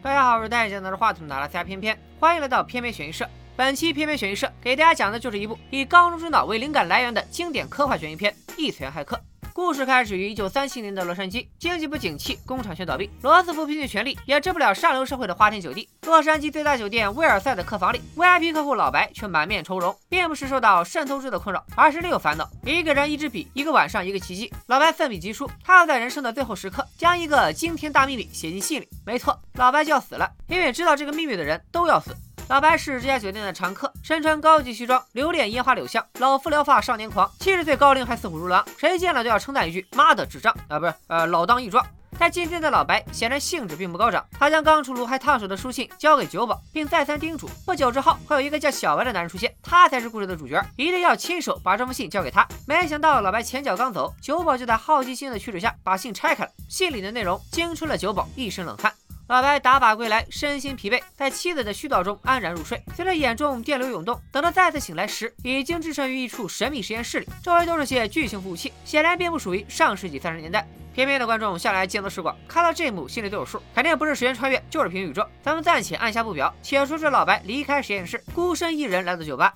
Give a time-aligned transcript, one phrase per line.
[0.00, 3.28] 大家好，我是戴眼镜拿着话筒的阿拉斯加偏偏，欢迎来到偏偏悬疑社。
[3.56, 9.16] 本期偏偏悬疑社给大家讲的就是一部以高中生脑为灵感来源的经典科幻悬疑片《异次元骇客》。
[9.58, 15.88] 故事开始于一九三七年的洛杉矶，经济不景气，工厂全倒闭，罗斯福拼尽全力也治不了上流社会的花天酒地。
[16.02, 22.48] 洛杉矶最大酒店威尔赛的客房里，VIP 客户老白却满面愁容，并不是受到渗透质的困扰，而是另有烦恼。
[22.64, 24.48] 一个人一支笔，一个晚上一个奇迹。
[24.68, 28.88] 老白奋笔疾书，他要在人生的最后时刻将一个惊天大秘密写进信里。
[29.04, 32.14] 没错，老白就要死了，因为知道这个秘密的人都要死。
[32.48, 41.84] 老白是这家酒店的常客，身穿高级西装，留恋烟花柳巷，老夫聊发少年狂，七十岁高龄还似虎如狼，谁见了都要称赞一句“妈的智障啊，不是呃老当益壮”。
[42.18, 52.48] 但今天的老白显然兴致并不高涨，他将刚出炉还烫手的书信交给酒保，并再三叮嘱，不久之后会有一个叫小白的男人出现，他才是故事的主角，一定要亲手把这封信交给他。
[52.66, 58.90] 没想到老白前脚刚走，酒保就在好奇心的驱使下把信拆开了，信里的内容惊出了酒保一身冷汗。
[59.28, 62.82] 老白打靶归来，身心疲惫，在妻子的絮叨中安然入睡。
[62.96, 70.66] 随着眼中电流涌动，等他再次醒来时，已经置身于一处神秘实验室里，周围都是些巨型服务器，显然并不属于上世纪三十年代。
[70.94, 75.22] 偏偏的观众向来见多识广，看到这一幕心里都有数，肯定不是时间穿越，就是平行宇宙。
[75.42, 79.52] 咱们暂且按下不表，且说这老白离开实验室，孤身一人来到酒吧。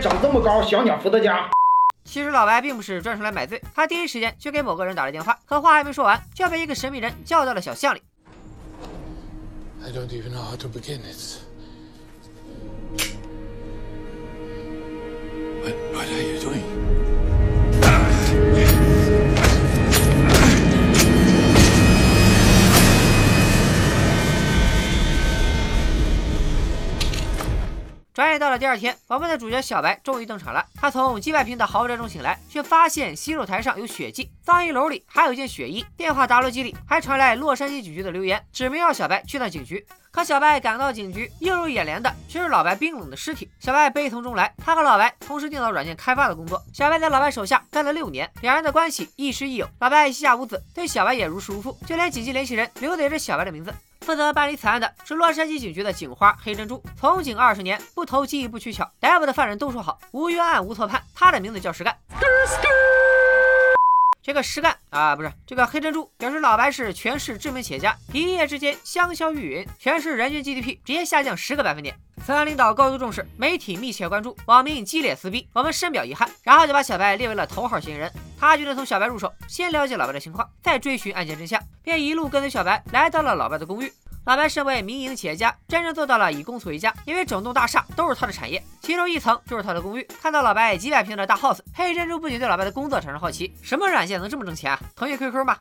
[0.00, 1.46] 长这么高，小鸟伏特加。
[2.02, 8.02] 其实老白并不是专程来买醉，他第一时间就给某个人打了电话，可话还没说完，就被一个神秘人叫到了小巷里。
[9.88, 11.00] I don't even know how to begin.
[11.08, 11.40] It's.
[15.62, 16.77] What, what are you doing?
[28.18, 30.66] 转眼到了第二天，我们的主角小白终于登场了。
[30.74, 39.86] 他从几百平的豪宅中醒来，却发现洗手台上有血迹，脏衣篓里还有一件血衣，电话答录机里还传来洛杉矶警局的留言，指明要小白去趟警局。
[40.10, 43.48] 可小白赶到警局，映入眼帘的却是老白冰冷的尸体。
[43.60, 46.60] 小白悲从中来，他和老白从事电脑软件开发的工作。
[46.74, 49.68] 小白在老白手下干了六年，两人的关系亦师亦友。
[49.78, 53.72] 老白膝下无子，对小白也如释如负，就连紧急联系人留的也是小白的名字。
[54.08, 61.02] 负责办理此案的是洛杉矶警局的警花黑珍珠，从警二十年，不投机不取巧，逮捕的犯人都说好，无冤案无错判。
[61.14, 61.94] 他的名字叫石干。
[64.28, 71.96] 这个实干啊，不是这个黑珍珠，表示老白是全市知名企业家，一夜之间香消玉殒，全市人均 GDP 直接下降十个百分点。
[72.26, 76.28] 此案领导高度重视，媒体密切关注，网民激烈撕逼，我们深表遗憾。
[76.42, 78.12] 然后就把小白列为了头号嫌疑人。
[78.38, 83.90] 他决定从小白入手，先了解老白的情况，再追寻案件真相，便一路跟随小白来到了老白的公寓。
[84.28, 90.06] 老白身为民营企业家，真正做到了以公司为家，因为整栋大厦都是他的产业，其中一层就是他的公寓。
[90.20, 94.78] 看到老白几百平的大 house，黑珍珠不仅对老白的工作产生好奇，什么软件能这么挣钱啊？
[94.94, 95.56] 腾讯 QQ 吗？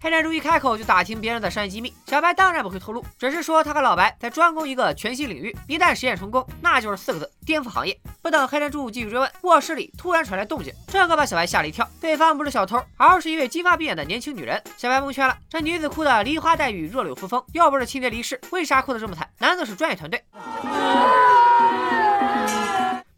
[0.00, 7.98] 黑珍珠一开口就打听别人的商业机密，小白当然不会透露，只是说他和老白在专攻一个全新领域，一旦实验成功，那就是四个字：颠覆行业。
[8.22, 11.88] 不等黑珍珠继续追问，卧室里突然传来动静，这可把小白吓了一跳。
[12.00, 14.62] 对方不是小偷，而是一位金发碧眼的年轻女人。
[14.76, 19.28] 小白蒙圈了，这女子哭得梨花带雨，弱柳扶风，要不是亲爹离世，为啥哭得这么惨？
[19.38, 20.22] 难道是专业团队？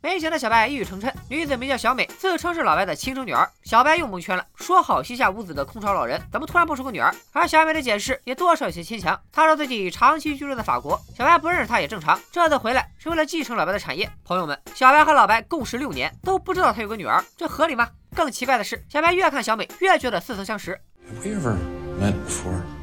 [0.03, 3.47] 没想到小白一语成谶，女子名叫小美，自称是老白的亲生女儿。
[3.65, 7.15] 小白又蒙圈了，说好膝下无子的空巢老人，怎么突然蹦出个女儿？
[7.33, 9.21] 而小美的解释也多少有些牵强。
[9.31, 12.19] 她说自己长期居住在法国，小白不认识她也正常。
[12.33, 14.11] 这次回来是为了继承老白的产业。
[14.25, 17.87] 朋友们，小白和老白共事六年，都不知道他有个女儿，这合理吗？
[18.17, 20.81] 更奇怪的是，小白越看小美，越觉得似曾相识。
[21.23, 21.57] wherever
[22.01, 22.80] met before?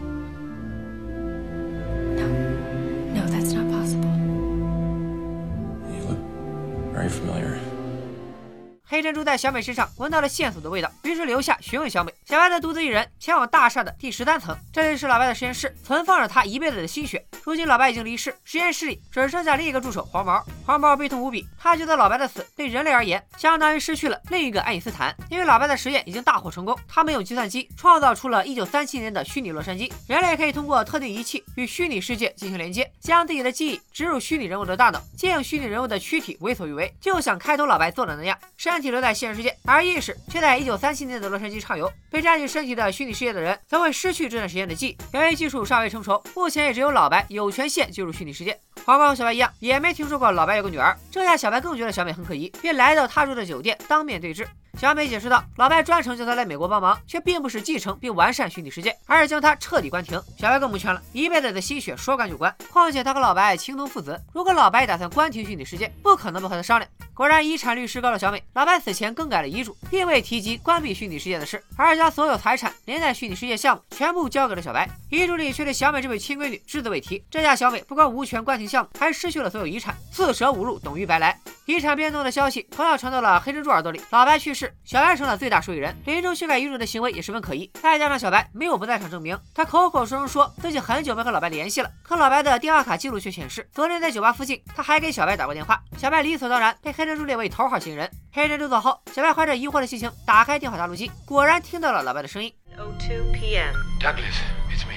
[9.27, 12.13] 在小美身上闻到了线索的味道，于是留下询问小美。
[12.25, 17.21] 小白则独自一人前往大厦的第十三层，这里是老白的实验室，存放着他一辈子的心血。
[17.43, 20.41] 如今老白已经离世，实验室里只剩下另一个助手黄毛。
[20.65, 26.73] 黄毛悲痛无比，他觉得老白的死对人类而言，相当于失去了另一个爱因斯坦，因为老白的实验已经大获成功。
[26.87, 38.37] 他们用计算机创造出了一九三七年的虚拟洛杉矶，人类可以通过特定仪器与虚拟世界进行连接，将自己的记忆植入虚拟人物的大脑，借用虚拟人物的躯体为所欲为，就像开头老白做的那样。
[38.55, 41.91] 身体留在现实世界，而意识却在一九三七年的洛杉矶畅游。
[42.09, 44.97] 被占据身体的虚拟世界的人，则会失去这段时间的记忆。
[45.17, 48.57] 由于技术尚未成熟，目前也只有老白有权限进入虚拟世界。
[48.85, 50.95] 黄毛和小白一样，也没听说过老白有个女儿。
[51.11, 54.47] 这下小白更觉得小美很可疑，便来到他住的酒店当面对质。
[54.77, 60.21] 小美解释道，老白专程叫她来美国帮忙，却并不是继承并完善虚拟世界，而是将她彻底关停。
[60.37, 66.87] 小白更不劝了，一辈子的心血说关就关，况且他和老白情同父子，如果老白打算关停虚拟世界，不可能不和他商量。
[67.15, 74.87] 果然，遗产律师告了小美，老白死前更改了遗嘱，并未提及关闭虚拟世界的事，而是将所有财产连带虚拟世界项目全部交给了小白。
[75.09, 81.35] 遗嘱里却对小美这位亲闺女只字未提，这下小美不光无权关停项目，还失去了所有遗产，四舍五入等于白来。
[81.67, 87.69] 遗产变动的消息同样传到了黑珍珠耳朵里，老白去世，小白成了最大受益人，临终修改遗嘱的行为也十分可疑。
[87.81, 95.77] 再加上小白没有不在场证明，他口口声声说自己很久没和老白联系了，可老白的电话卡记录却显示，昨天在酒吧附近，他还给小白打过电话。
[95.97, 98.09] 小白理所当然被黑珍珠列为头号嫌疑人。
[98.31, 102.49] 黑珍珠走后，小白怀着疑惑的心情打开电话答录机，果然听到了老白的声音。
[102.77, 103.75] 02 p.m.
[103.99, 104.39] Douglas,
[104.71, 104.95] it's me.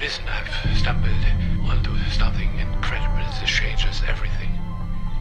[0.00, 1.10] Listen, I've stumbled
[1.68, 4.49] onto something incredible that changes everything.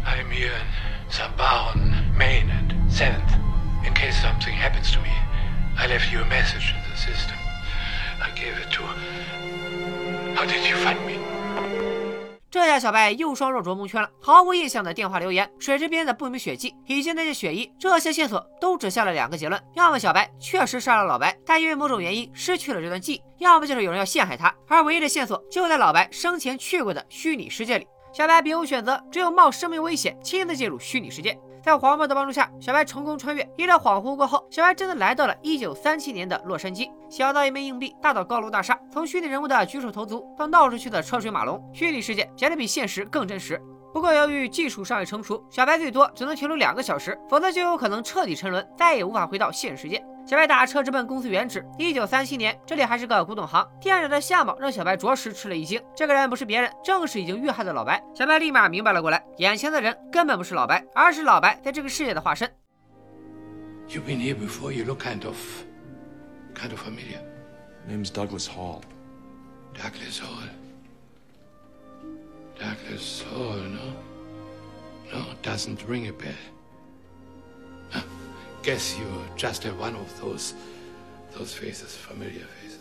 [0.05, 3.37] I'm here in Sambaon, Maine, at 7th.
[3.85, 5.09] In case something happens to me,
[5.77, 7.37] I left you a message in the system.
[8.21, 8.83] I gave it to.
[10.35, 11.19] How did you find me?
[12.51, 27.87] 这下小白又双肉琢蒙圈了，毫无印象的电话留言、水池边的不明血迹以及那件血衣，这些线索都指向了两个结论：要么小白确实杀了老白，但因为某种原因失去了这段记忆；要么就是有人要陷害他，而唯一的线索就在老白生前去过的虚拟世界里。
[28.11, 31.39] 小白别无选择，只有冒生命危险亲自进入虚拟世界。
[31.61, 33.47] 在黄毛的帮助下，小白成功穿越。
[33.55, 36.89] 一阵恍惚过后，小白真的来到了1937年的洛杉矶。
[37.09, 43.61] 小到一枚硬币，大到高楼大厦，从虚拟人物的举手投足到闹出去的车水马龙，虚拟世界显得比现实更真实。
[43.93, 50.03] 不过由于技术尚未成熟，小白最多只能停留两个小时，否则就有可能彻底沉沦，再也无法回到现实世界。
[50.29, 51.65] 小白打车直奔公司原址。
[51.79, 53.67] 一九三七年，这里还是个古董行。
[53.81, 55.81] 店长的相貌让小白着实吃了一惊。
[55.95, 57.99] 这个人不是别人，正是已经遇害的老白。
[58.13, 62.47] 小白立马明白了过来，眼前的人根本不是老白，而是老白在这个世界的化身。
[63.87, 64.71] You've been here before.
[64.71, 65.35] You look kind of.
[66.53, 67.23] kind of familiar.
[67.87, 68.83] Name's Douglas Hall.
[69.73, 70.47] Douglas Hall.
[72.59, 73.95] Douglas Hall, no?
[75.11, 76.35] No, doesn't ring a bell.
[78.63, 79.07] Guess you
[79.37, 80.53] just have one of those.
[81.37, 82.79] those faces, familiar faces.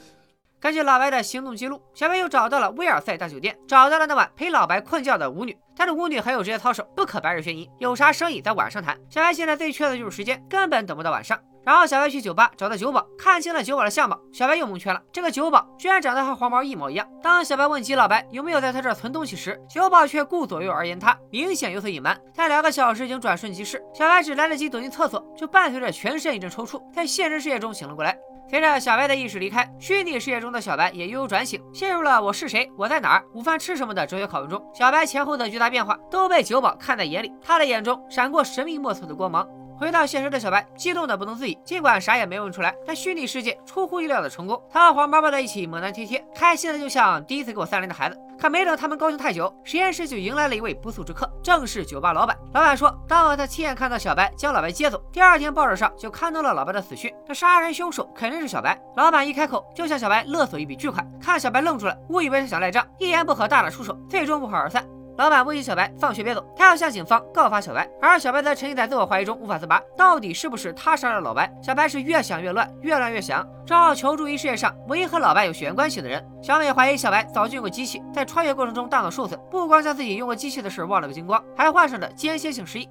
[0.61, 5.57] 根据老白的行动记录，小白又找到了威尔塞大酒店，找到了那晚陪老白困觉的舞女。
[5.77, 8.99] 但是舞女很有职业操守，不可白日宣淫，有啥生意在晚上谈。
[9.09, 11.39] 小白现在最缺的就是时间，根本等不到晚上。
[11.69, 15.03] 然后小白去酒吧找到酒保，看清了酒保的相貌，小白又蒙圈了。
[15.13, 17.07] 这个酒保居然长得和黄毛一模一样。
[17.23, 22.19] 当小白问及老白有没有在他这儿存东西时，酒保却顾左右而言他，明显有所隐瞒。
[22.35, 28.19] 但两个小时已经转瞬即逝，小白只来得及躲进厕所，就伴随着全身一阵抽搐，在现实世界中醒了过来。
[28.49, 34.59] 随着小白的意识离开，虚拟世界中的小白也悠悠转醒，陷入了“我是谁，我在哪儿，午饭吃什么”的哲学拷问中。
[34.73, 39.47] 小白前后的巨大变化都被酒保看在眼里，他的眼中闪过神秘莫测的光芒。
[39.79, 44.61] 回到现实的小白激动的不能自已，尽管啥也没问出来，但虚拟世界出乎意料的成功。
[44.69, 48.19] 他和黄毛抱在一起，猛男贴贴，开心的就像第一次给我三连的孩子。
[48.41, 52.37] 可没等他们高兴太久，实验室就迎来了一位不速之客，正是酒吧老板。
[52.55, 58.79] 老板说，当晚他亲眼看到小白将老白接走，第二天报纸上就刊登了老白的死讯，这杀人凶手肯定是小白。
[58.97, 64.85] 老板一开口就向小白勒索一笔巨款，看小白愣住了，误以为他想赖账，一言不合大打出手，最终不欢而散。
[65.19, 69.83] 老板威胁小白放学别走，他要向警方告发小白，而小白则沉浸在自我怀疑中无法自拔。
[69.97, 71.53] 到底是不是他杀了老白？
[71.61, 76.25] 小白是越想越乱，越乱越想，只好求助于世界上唯一和老白有血缘关系的人。
[76.41, 82.89] 小美怀疑小白早就用过机器，在穿越过程中大脑受损，不光将自己用过机器的事忘了个精光，还患上了间歇性失忆。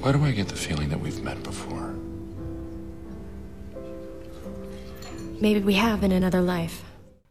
[0.00, 1.96] Why do I get the feeling that we've met before?
[5.40, 6.87] Maybe we have in another life.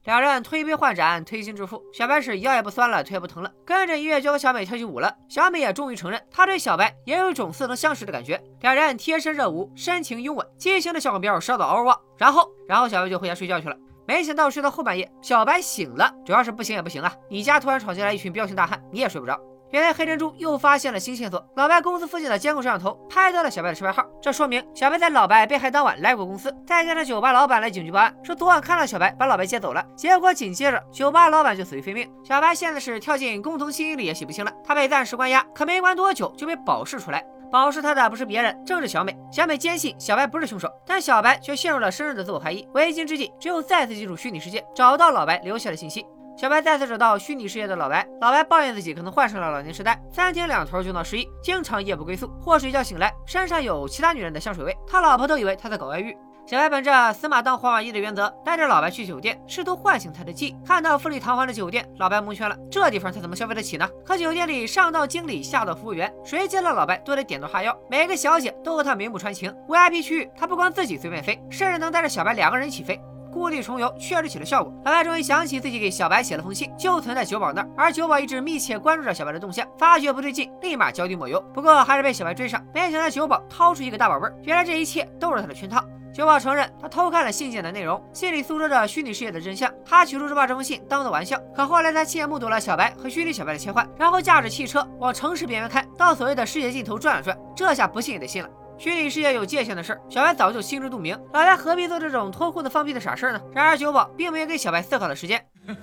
[0.08, 1.84] 两人推杯换盏，推心置腹。
[1.92, 5.14] 小白是腰也不酸了，腿也不疼了，跟着音乐就和小美跳起舞了。
[5.28, 8.42] 小美也终于承认，她对小白也有一种似曾相识的感觉。
[8.62, 12.02] 两人贴身热舞，深情拥吻，激情的小目标烧到嗷嗷。
[12.18, 13.76] 然后，然后小白就回家睡觉去了。
[14.08, 17.14] 没想到睡到后半夜，小白醒了，主要是不行也不行啊！
[17.30, 19.38] 你家突然闯进来一群彪形大汉，你也睡不着。
[19.72, 26.56] 原来黑珍珠又发现了新线索，老白公司附近的监控摄像头拍到了小白的车牌号，这说明小白在老白被害当晚来过公司。
[26.66, 32.10] 再加上酒吧老板来警局报案，说昨晚看到小白把老白接走了，结果紧接着酒吧老板就死于非命。
[32.24, 37.24] 小白现在是跳进共同新营里也洗不清了，他被暂时关押，可没关多久就被保释出来。
[37.50, 39.18] 保释他的不是别人，正是小美。
[39.32, 42.68] 小美坚信小白不是凶手，但小白却陷入了深深的自我怀疑。
[42.74, 46.06] 为今之计，只有再次进入虚拟世界，找到老白留下的信息。
[46.38, 56.16] 小白再次找到虚拟世界的老白，老白抱怨自己可能患上了老年痴呆，三天两头就闹失忆，经常夜不归宿，或睡觉醒来身上有其他女人的香水味，他老婆都以为他在搞外遇。
[56.46, 60.56] 小白本着死马当活马医的原则，带着老白去酒店，试图唤醒他的记忆。
[60.64, 63.90] 看到富丽堂皇的酒店，老白蒙圈了，这地方他怎么消费得起呢？
[64.06, 69.52] 可酒店里上到经理，下到服务员，谁见了老白都得点头哈腰，每个小姐都和他眉目传情。
[69.68, 73.02] VIP 区域，他不光自己随便飞，甚至能带着小白两个人一起飞。
[73.38, 81.40] 故地重游确实起了效果，老白终于想起自己给小白写了封信，就存在酒保那儿，而酒保一直密切关注着小白的动向，发觉不对劲，立马脚底抹油。
[81.54, 85.84] 不过还是被小白追上，没想到酒保掏出一个大宝贝，原来这一切都是他的圈套。
[86.14, 89.72] 酒保承认他偷看了信件的内容，信里诉说着虚拟世界的真相。
[89.86, 98.50] 他起初是把这封信当做玩笑，可后来他亲眼目睹了小白和虚拟小白的切换，然后驾着汽车往城市边缘开，到所谓的世界尽头转了转，这下不信也得信了。
[98.80, 103.42] 虚拟世界有界限的事，小白早就心知肚明，老白何必做这种脱裤子放屁的傻事呢？
[103.54, 105.44] 然而酒保并没有给小白思考的时间。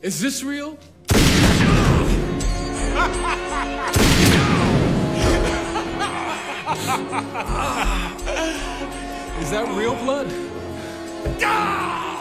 [0.00, 0.76] Is this real?
[9.40, 10.28] Is that real blood?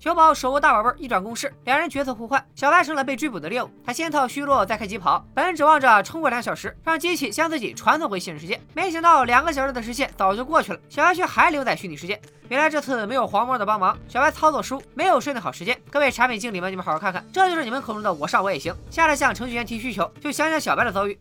[0.00, 3.70] 酒保手握大宝贝，一转攻势，两人角色互换，小白成了被追捕的猎物。
[3.84, 8.58] 他先套虚弱，再开疾跑，本指望着冲过两小时，让机器将自己传送回现实世界。
[8.72, 12.18] 没想到两个小时的时限早就过去了，小白却还留在虚拟世界。
[12.48, 15.78] 原来这次没有黄毛的帮忙，小白操作失误，没有设定好时间。
[15.90, 18.74] 各位产品经理们，你们好好看看，这就是你们口中的我上我也行。
[18.90, 21.20] 下次向程序员提需求，就想想小白的遭遇。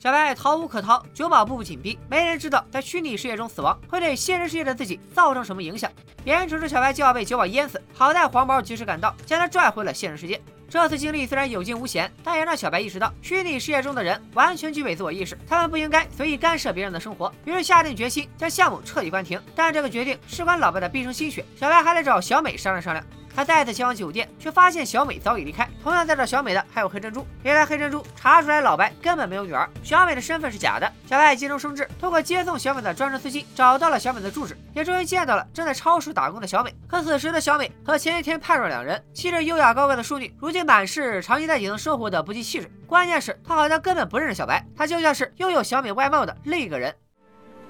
[0.00, 5.92] 小白逃无可逃，酒保步步紧逼，没人知道在虚拟世界中死亡会对现实世界的自己造成什么影响。
[6.24, 10.40] 眼瞅着小白就要被酒保淹死，好在黄毛及时赶到，将他拽回了现实世界。
[10.70, 17.30] 这次经历虽然有惊无险，但也让小白意识到，虚拟世界中的人完全具备自我意识，他们不应该随意干涉别人的生活。
[17.44, 19.38] 于是下定决心将项目彻底关停。
[19.54, 23.04] 但这个决定事关老白的毕生心血，小白还得找小美商量商量。
[23.34, 25.68] 他再次前往酒店，却发现小美早已离开。
[25.82, 27.26] 同样在找小美的还有黑珍珠。
[27.42, 30.92] 原来黑珍珠查出来老白根本没有女儿，小美的身份是假的。
[31.06, 36.74] 小白急中生智，通过接送小美的专车司机找到了小美的住址，也终于见到了正在超市打工的小美。
[36.86, 42.70] 可此时的小美和前一天判若两人，气质优雅高贵的淑女，如今满是长期在底层生活的不羁气质。
[42.86, 46.94] 关键是，她好像根本不认识小白，她就像是拥有小美外貌的另一个人。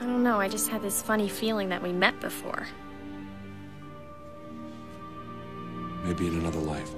[0.00, 2.64] I don't know, I just had this funny feeling that we met before.
[6.04, 6.88] Maybe in another life.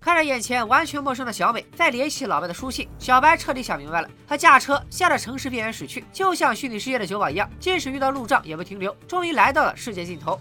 [0.00, 4.08] 看着眼前完全陌生的小美，再联系老白的书信，小白彻底想明白了。
[4.26, 10.40] 他驾车向着城市边缘驶去，就像虚拟世界的酒保一样，即使遇到路障也不停留，终于来到了世界尽头。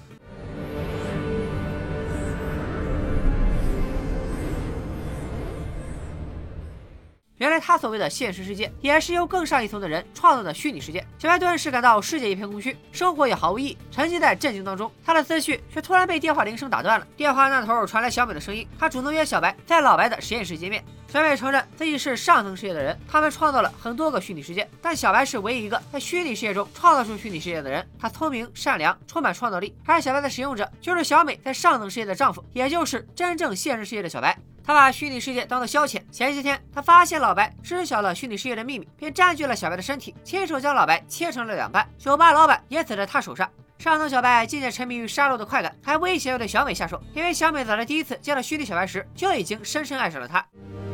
[7.50, 11.04] 原来他所谓的现实世界，也是由更上一层的人创造的虚拟世界。
[11.18, 14.92] 小白顿时感到世界一片空虚，生活也毫无意义，沉浸在震惊当中。
[15.04, 17.08] 他的思绪却突然被电话铃声打断了。
[17.18, 20.86] 电话那头传来小美的声音，她主动约小白在老白的实验室见面。
[21.08, 27.84] 小美承认自己是上层世界的人，他们创造了很多个虚拟世界，但小白是唯一一个在虚拟世界中创造出虚拟世界的人。
[28.00, 29.76] 他聪明、善良，充满创造力。
[29.88, 34.38] 而小白的使用者就是小美在上层世界的丈夫，也就是真正现实世界的小白。
[34.70, 36.00] 他把虚拟世界当做消遣。
[36.12, 41.90] 前些天，他发现老白知晓了虚拟世界的秘密，便占据了小白的身体，亲手将老白切成了两半。
[41.98, 43.50] 酒吧老板也死在他手上。
[43.80, 50.46] 上层小白渐渐沉迷于杀戮的快感，还威胁要对小美下手，因为小美早在第一次见到虚拟小白时就已经深深爱上了他。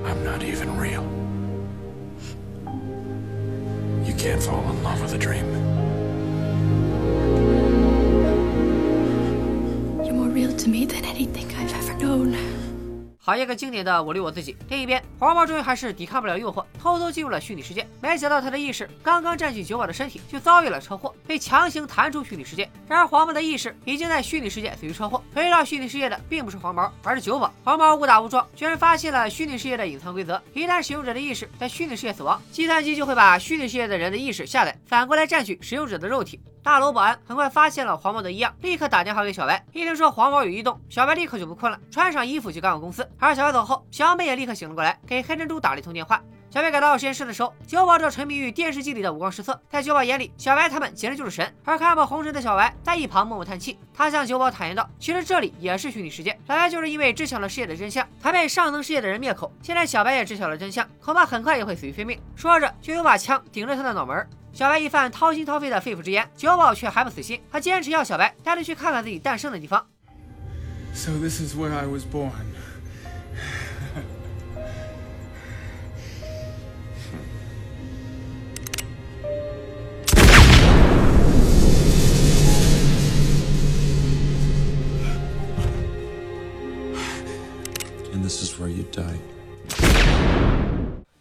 [0.05, 1.03] I'm not even real.
[4.05, 5.43] You can't fall in love with a dream.
[10.01, 12.54] You're more real to me than anything I've ever known.
[13.25, 14.55] 好一个经典的我绿我自己。
[14.69, 17.87] 另一边，黄毛终于还是抵抗不了诱惑，偷偷进入了虚拟世界。
[17.99, 22.69] 没想到他的意识刚刚占据酒保的身体，就遭遇了车祸，被强行弹出虚拟世界。
[22.87, 27.51] 然而黄毛的意识已经在虚拟世界死于车祸，回到虚拟世界的并不是黄毛，而是酒保。
[27.63, 36.39] 黄毛误打误撞，居然发现了虚拟世界的隐藏规则：一旦使用者的意识在虚拟世界死亡，计算机就会把虚拟世界的人的意识下载，反过来占据使用者的肉体。
[36.65, 39.63] 大楼保安很快发现了黄毛的异样，立刻打电话给小白。
[39.71, 43.07] 一听说黄毛有异动，小白立刻就不困了，穿上衣服就赶往公司。
[43.19, 46.19] 而小白走后，小美也立刻醒了过来，给黑珍珠打了一通电话。
[46.55, 51.53] 小白赶到实验室的时候，酒保正沉迷于电视机里的五光十色，在酒保眼里，小白他们简直就是神。
[51.65, 53.77] 而看破红尘的小白在一旁默默叹气。
[53.93, 59.51] 他向酒保坦言道：“其实这里也是虚拟世界，小白就是因为知晓了世界的真相，才被上层世界的人灭口。
[59.61, 64.25] 现在小白也知晓了真相，恐怕很快也会死于非命。”说着，就有把枪顶着他的脑门。
[64.53, 69.85] 小白一番掏心掏肺的肺腑之言，酒保却还不死心，他坚持要小白带他去看看自己诞生的地方。
[70.93, 72.31] So this is where I was born.
[88.95, 89.19] Die.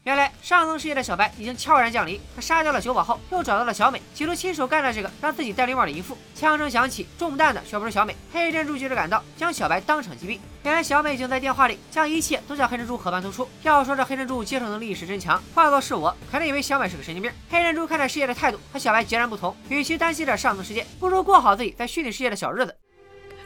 [0.05, 2.21] 原来上层世界的小白已经悄然降临。
[2.37, 6.15] 他杀掉了酒保后，又找到了小美，企图亲手干掉这个让自己戴绿帽的淫妇。
[6.35, 8.15] 枪声响起，中弹的却不是小美。
[8.31, 10.39] 黑珍珠及时赶到，将小白当场击毙。
[10.63, 13.49] 原来小美已经在电话里将一切都向黑珍珠和盘托出。
[13.63, 17.33] 要说这黑珍珠接受能力是真强，换作是我，肯定以为小美是个神经病。
[17.49, 22.77] 黑珍珠看待世界的态度和小白截然不同，与其担心着上层世界，不如过好自己在虚拟世界的小日子。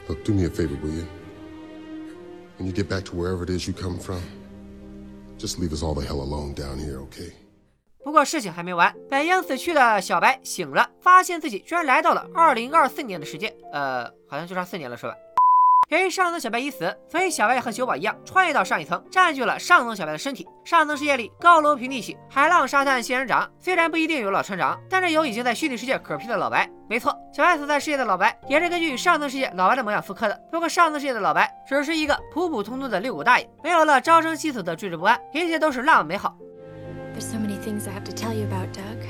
[0.08, 1.04] Look, do me a favor, will you?
[2.58, 4.20] When you get back to wherever it is you come from,
[5.38, 7.32] just leave us all the hell alone down here, okay?
[8.02, 13.54] 不过事情还没完，本应死去的小白醒了，发现自己居然来到了二零二四年的时间。
[13.72, 15.14] 呃，好像就差四年了，是吧？
[15.88, 20.47] 由于上层小白已死，所以小白和酒保一样，穿越到上一层，占据了上层小白的身体。
[20.62, 23.50] 上层世界里，高楼平地起，海浪沙滩仙人掌。
[23.59, 26.68] 虽然不一定有老船长，但是有已经在虚拟世界嗝屁的老白。
[26.90, 30.38] 没错，小白所在世界的老白也是根据上层世界老白的模样复刻的。
[30.52, 36.37] 不过上层世界的老白只是一个普普通通的遛狗大爷，没有了朝生夕死的惴惴不安，一切都是那么美好。
[37.14, 39.02] There's so many things I have to tell you about, Doug.《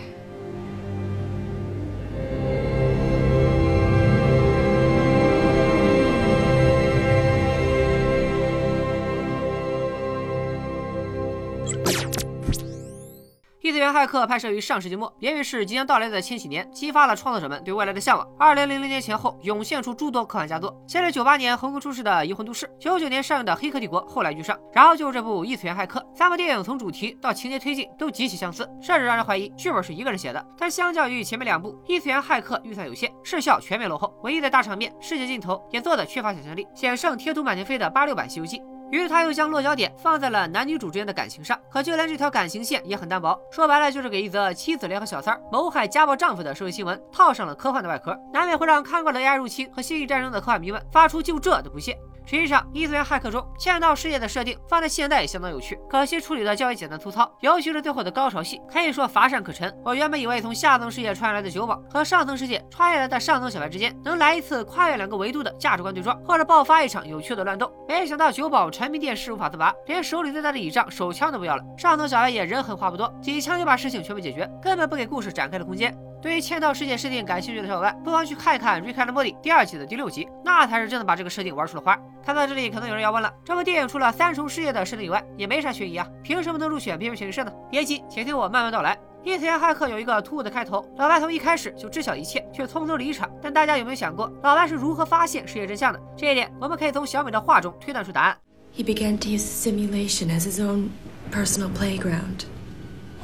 [13.68, 18.26] 异次元骇客》拍摄于上世纪末，也许是即将到来的千禧年，激发了创作者们对未来的向往。
[18.38, 26.00] 二零零零年前后涌现出诸多科幻佳作，先是九八年横空出世的《移魂都市》，九九年上映的《黑客帝国》后来居上，然后就是这部《异次元骇客》。
[26.14, 30.42] 三部电影从主题到情节推进都极其相似，甚至让人怀疑剧本是一个人写的。
[30.56, 38.60] 但相较于前面两部，《异次元骇客》预算有限，视效全面落后，唯一的大场面、世界镜头也做的缺乏想象力，险胜贴图满天飞的八六版《西游记》。
[38.90, 43.38] 于是他又将落脚点放在了男女主之间的感情上，可就连这条感情线也很单薄。
[43.50, 51.98] 说白了，就是给一则妻子联合小三谋害家暴丈夫的社会新闻套上了科幻的外壳，难免会让看惯了 AI 入侵和星际战争的科幻迷们发出就这的不屑。
[52.28, 59.74] 实际上，异次元骇客中嵌道世界的设定放在现代也相当有趣，可惜处理的较为简单粗糙，尤其是最后的高潮戏，可以说乏善可陈。
[59.82, 71.62] 我原本以为从下层世界穿越来的酒保和上层世界穿越来的上层小白之间能来一次跨越两个维度的价值观对撞，或者爆发一场有趣的乱斗，没想到酒保沉迷电视无法自拔，连手里最大的倚仗手枪都不要了。
[71.78, 75.96] 上层小白也人狠话不多，几枪就把事情全部解决，根本不给故事展开的空间。
[76.20, 81.96] 对于嵌套世界设定感兴趣的小伙伴，不妨去看一看《Rick and Morty》第二季的第六集，那才是真的把这个设定玩出了花。
[82.24, 87.52] 看到这里，可能有人要问了：这部电影除了三重世界的设定以外，也没啥悬疑啊，凭什么能入选片片悬疑社呢？
[87.70, 88.98] 别急，且听我慢慢道来。
[89.22, 93.30] 异次元骇客有一个突兀的开头，老白从一开始就知晓一切，却匆匆离场。
[93.40, 96.00] 但大家有没有想过，老白是如何发现世界真相的？
[96.16, 98.36] 这一点，我们可以从小美的话中推断出答案。
[98.74, 100.88] He began to use simulation as his own
[101.32, 102.44] personal playground.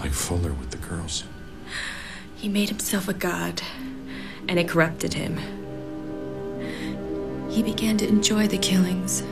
[0.01, 1.23] Like Fuller with the girls.
[2.45, 3.63] He made himself a god,
[4.51, 5.39] and it corrupted him.
[7.49, 9.23] He began to enjoy the killings.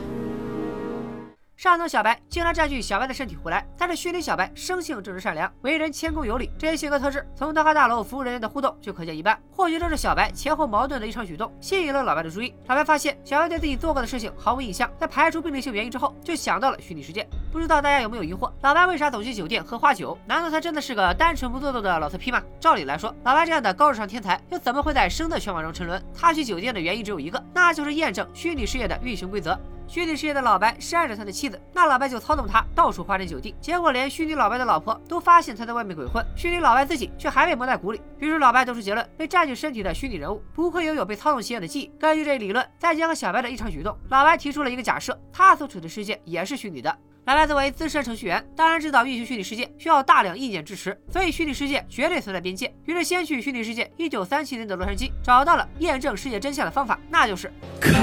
[1.63, 9.39] 上层小白经常占据小白的身体胡来，但是虚拟小白生性正直善良，为人谦恭有礼，这些性格特质从德华大楼服务人员的互动就可见一斑。
[9.49, 12.53] 或许正是小白前后矛盾的一场举动吸引了老白的注意。
[12.67, 17.25] 老白发现小白对自己做过的事情毫无印象，在排除病理性原因之后，就想到了虚拟世界。
[17.49, 20.17] 不知道大家有没有疑惑，老白为啥总去酒店喝花酒？
[20.25, 22.43] 难道他真的是个单纯不做作的老色批吗？
[22.59, 26.03] 照理来说，老白这样的高智商天才又怎么会在生的圈网中沉沦？
[26.13, 29.57] 他去酒店的原因只有一个，那就是验证虚拟世界的运行规则。
[29.87, 38.01] 虚拟世界的老白是爱着他的妻子，那老白就操纵他到处花天酒地，结果连虚拟老白的老婆都发现他在外面鬼混，虚拟老白自己却还被蒙在鼓里。
[38.19, 41.91] 于是老白得出结论：被占据身体的虚拟人物不会拥有被操纵经验的记忆。
[41.99, 46.95] 根据这一理论，再结合小白的异常举动，老白提出了一个假设：他所处的世界也是虚拟的。
[47.25, 52.73] 老白作为资深程序员，当然知道运行虚拟世界需要大量硬件支持，所以虚拟世界绝对存在边界。
[52.83, 57.93] 于是先去虚拟世界一九三七年的洛杉矶，找到了验证世界真相的方法，那就是开，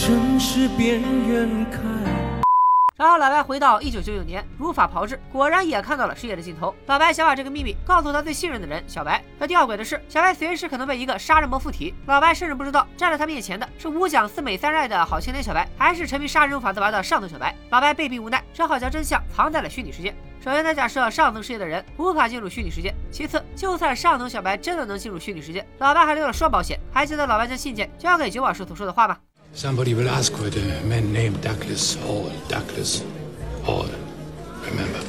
[0.00, 1.80] 城市边缘开。
[2.96, 6.72] 然后老白回到一九九九年，如法炮制，果然也看到了世界的尽头。
[6.86, 9.20] 老白想把这个秘密告诉他最信任的人小白。
[9.40, 11.92] 可吊诡的是，小白随时可能被一个杀人魔附体。
[12.06, 17.52] 老白甚至不知道站在他面前的是五讲四美三热爱的好青年小白，还是沉迷杀人无法自拔的上层小白。
[17.70, 20.14] 老白被逼无奈，只好将真相藏在了虚拟世界。
[20.40, 26.78] 首先，他假设上层世界的人无法进入虚拟世界；其次，就算上层小白真的能进入虚拟世界，老白还留了双保险。
[26.92, 29.16] 还记得老白将信件交给酒保时所说的话吗？
[29.58, 32.30] Somebody will ask for the man named Douglas Hall.
[32.48, 33.02] Douglas
[33.64, 33.88] Hall.
[34.64, 35.00] Remember,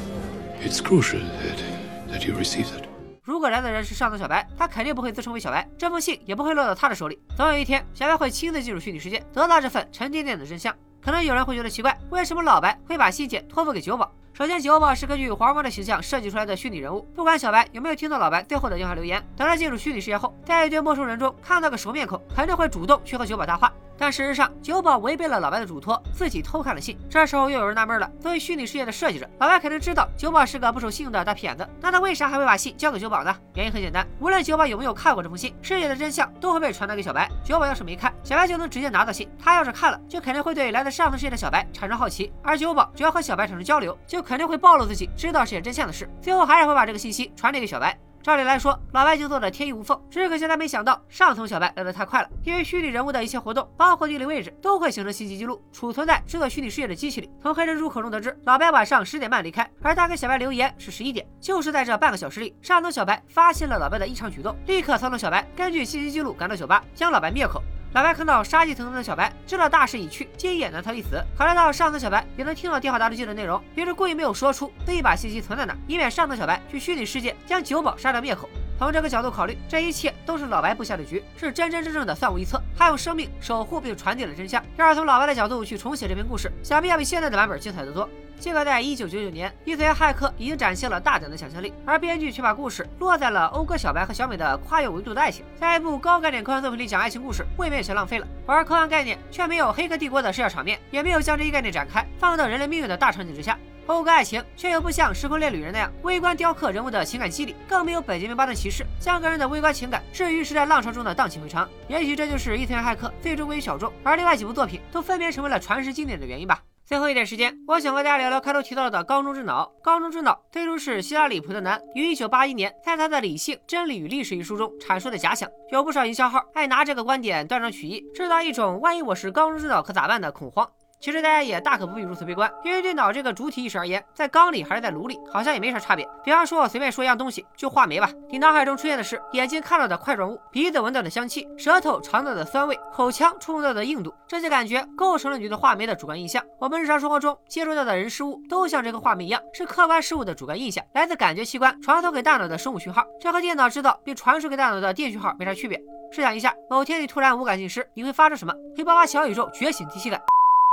[0.60, 1.62] it's crucial that,
[2.10, 2.90] that you receive it.
[3.22, 7.20] 如果来的人是上层小白，他肯定不会自称为小白，这封信也不会落到他的手里。
[7.38, 10.76] 总有一天，小白会亲自进入虚拟世界，得到这份沉甸甸的真相。
[11.00, 14.12] 可能有人会觉得奇怪，为什么老白会把信件托付给酒保？
[14.40, 23.70] 首先，酒保是根据黄毛的形象设计出来的虚拟人物，不管小白有没有听到老白最后的电话留言，等他进入虚拟世界后，在一堆陌生人中看到个熟面孔，肯定会主动去和酒保搭话。
[24.02, 26.98] 但事实上，酒保违背了老白的嘱托，自己偷看了信。
[27.10, 33.36] 这时候又有人纳闷了：作为虚拟世界的设计者，老白肯定知道酒保是个不守信用的大屁眼子，那他为啥还会把信交给酒保呢？
[33.56, 37.30] 原因很简单，无论酒保有没有看过这封信，世界的真相都会被传达给小白。
[37.44, 42.32] 酒保要是没看，小白就能直接拿到信；他要是看了，就肯定会对来自上层世界的小白产生好奇。
[42.42, 47.98] 而酒保只要和小白产生交流，就肯定会暴露自己知道世界真相的事，最后还是会把这个信息传递给小白。
[48.22, 52.30] 照理来说，老白已经做的天衣无缝，只可惜他没想到上层小白来的太快了。
[52.44, 57.32] 因为虚拟人物的一切活动，包括地理位置，都会形成信息记录，储存在制作虚拟世界的机器里。
[57.42, 61.26] 从黑珍珠口中得知，老白晚上十点半离开，而他给小白留言是十一点。
[61.42, 67.64] 就是在这半个小时里，上层小白发现了老白的异常举动，立刻操纵小白根据信息记录赶到酒吧，将老白灭口。
[67.92, 71.20] 老白看到杀气腾腾的小白，知道大势已去，今夜难逃一死。
[71.36, 78.48] 考虑到上次小白也能听到电话答录机的内容，于是故意没有说出自己把信息存在哪，以免上层小白去虚拟世界将酒保杀掉灭口。
[78.78, 82.62] 从这个角度考虑，这一切都是老白布下的局，是真真正正的算无一策。
[82.80, 84.64] 他用生命守护并传递了真相。
[84.78, 88.10] 要是从老白的角度去重写这篇故事，想必要比现在的版本精彩得多。
[88.40, 95.44] 尽管，在一九九九年，异次元骇客已经展现了大胆的想象力，而编剧却把故事落在了讴歌小白和小美的跨越维度的爱情。
[95.60, 98.26] 在一部高概念科幻作品里讲爱情故事，未免有些浪费了。
[98.48, 103.60] 而科幻概念却没有《黑客帝国》的视效场面，也没有将这一概念展开，放到人类命运的大场景之下。
[103.90, 111.68] 讴歌爱情却又不像《时空恋旅人》那样微观雕刻人物的情感肌理，更没有《北极星巴顿骑士》将个人的微观情感置于时代浪潮中的荡气回肠。
[111.88, 116.62] 也许这就是异次元骇客最终归于小众，而另外几部作品都分别成为了传世经典的原因吧。
[116.86, 119.66] 最后一点时间，我想和大家聊聊开头提到的缸中之脑。
[119.84, 125.50] 缸中之脑最初是希拉里·普特南于1981年在他的《理性、真理与历史》一书中阐述的假想。
[125.72, 130.70] 有不少营销号爱拿这个观点断章取义，制造一种“万一我是缸中之脑可咋办”的恐慌。
[131.00, 136.06] 其实大家也大可不必如此悲观，因为对脑这个主体意识而言，在缸里还是在炉里，好像也没啥差别。
[136.24, 146.44] 比方说，我随便说一样东西，就画眉吧，你脑海中出现的是眼睛看到的块状物，鼻子闻到的香气，舌头尝到的酸味，口腔触碰到的硬度，这些感觉构成了你对画眉的主观印象。
[146.60, 155.82] 我们日常生活中接触到的人事物，都像这个画眉一样，是客观事物的主观印象，来自感觉器官传送给大脑的生物讯号，这和电脑知道并传输给大脑的电讯号没啥区别。
[156.12, 158.54] 试想一下，某天你突然无感进食，你会发生什么？
[158.76, 160.20] 黑巴巴小宇宙觉醒第七感。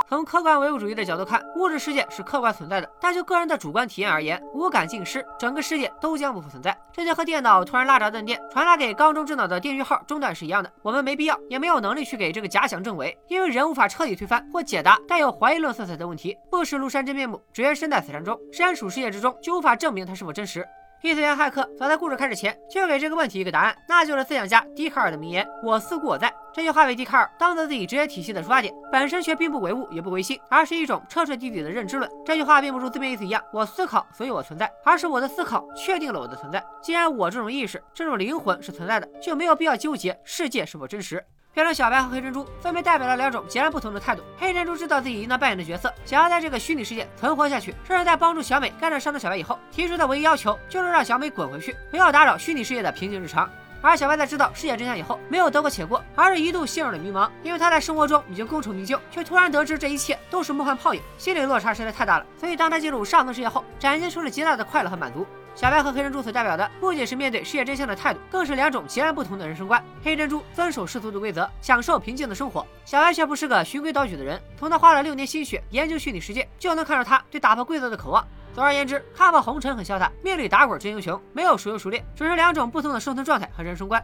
[0.09, 6.77] 从客观唯物主义的角度看，物质世界是客观存在的，但就个人的主观体验而言，无感尽失，整个世界都将不复存在。
[6.92, 10.73] 这就和电脑突然拉闸断电，传达给缸中智脑的电讯号中断是一样的。
[10.83, 16.37] 我们没必要，也没有能力去给这个假想证伪，因为人无法彻底推翻或解答带有怀疑论色彩的问题。
[16.51, 18.38] 不识庐山真面目，只缘身在此山中。
[18.53, 20.64] 身处世界之中，就无法证明它是否真实。
[21.07, 32.11] 异次元骇客早在故事开始前就给这个问题一个答案，那就是思想家笛卡尔的名言：“我思故我在。”这句话被笛卡尔当做自己哲学体系的出发点，本身却并不唯物也不唯心，而是一种彻彻底底的认知论。
[32.25, 36.61] 这句话并不如字面意思一样“我思考，所以我存在”，而是我的思考确定了我的存在。
[36.83, 41.25] 既然我这种意识、这种灵魂是存在的，就没有必要纠结世界是否真实。
[41.57, 44.23] 变成小白和黑珍珠分别代表了两种截然不同的态度。
[44.38, 53.49] 黑珍珠知道自己应当扮演的角色，想要在这个虚拟世界存活下去，甚至在帮助小美干掉上头小白以后，提出的唯一要求就是让小美滚回去，不要打扰虚拟世界的平静日常。
[53.81, 62.27] 而小白在知道世界真相以后，没有得过且过，而是一度陷入了迷茫，因为他在生活中已经功成名就，却突然得知这一切都是梦幻泡影，心理落差实在太大了。
[62.38, 65.27] 所以当他进入上层世界后，展现出了极大的快乐和满足。
[65.57, 69.83] 小白和黑珍珠所代表的不仅是面对世界真相的态度，更是两种截然不同的人生观。
[70.05, 74.38] 黑珍珠遵守世俗的规则，享受平静的生活；小白却不是个循规蹈矩的人。
[74.59, 78.23] 从他花了六年心血研究虚拟世界，就能看出他对打破规则的渴望。
[78.55, 84.03] 总而言之，看破红尘很潇洒，命里打滚真英雄，没有孰优孰劣，只是两种不同的生存状态和人生观。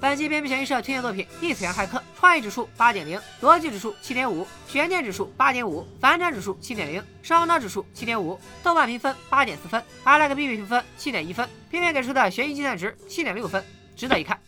[0.00, 13.64] 本期编辑悬疑社推荐作品《异次元骇客》，创意指数八点零，逻辑指数七点五，悬念指数八点五，反转指数七点零，烧脑指数七点五，豆瓣评分八点四分，阿莱克 B B 评分七点一分，片片给出的悬疑计算值七点六分，
[13.96, 14.38] 值得一看。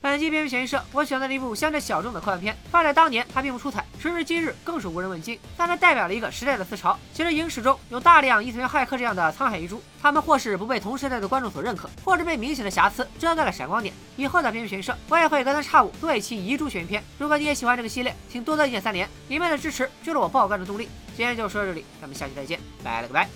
[0.00, 5.36] 本期片片悬疑社，我选择了一部相对小众的科幻片，放在当年它并不出彩，时至今日更是无人问津。
[5.56, 6.96] 但它代表了一个时代的思潮。
[7.12, 13.92] 其实影史中有大量异次元骇客这样的沧海遗珠，他们或是不被同时代的观众所认可，或者被明显的瑕疵遮盖了闪光点。
[14.16, 17.02] 以后的片片悬疑社，我也会隔三差五做一期遗珠悬疑片。
[17.18, 20.88] 如果你也喜欢这个系列，请多多一键三连，你们的支持就是我爆肝的动力。
[21.16, 23.28] 今天就说到这里，咱们下期再见，拜了个拜。